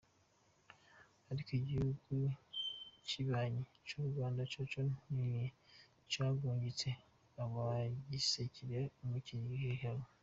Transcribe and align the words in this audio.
Ariko 1.31 1.49
igihugu 1.59 2.15
kibanyi 3.07 3.61
c'u 3.87 3.99
Rwanda 4.09 4.41
coco 4.51 4.81
nticarungitse 5.13 6.89
abagiserukira 7.43 8.79
mu 9.05 9.13
iri 9.53 9.57
higanwa. 9.63 10.07